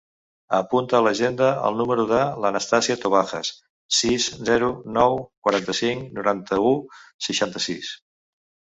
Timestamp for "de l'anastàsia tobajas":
2.13-3.53